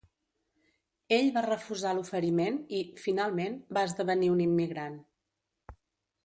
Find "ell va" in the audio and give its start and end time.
1.17-1.43